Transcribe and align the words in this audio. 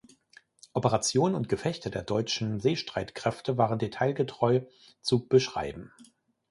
Operationen 0.73 1.35
und 1.35 1.47
Gefechte 1.47 1.91
der 1.91 2.01
deutschen 2.01 2.59
Seestreitkräfte 2.59 3.59
waren 3.59 3.77
detailgetreu 3.77 4.61
zu 4.99 5.27
beschreiben. 5.27 5.91